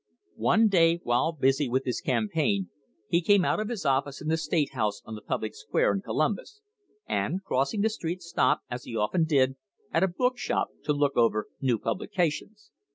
[0.41, 2.71] One day, while busy with his campaign,
[3.07, 6.01] he came out of his office in the state house on the public square in
[6.01, 6.59] Columbus,
[7.07, 9.57] and, crossing the street, stopped, as he often did,
[9.91, 12.71] at a book shop to look over new publications.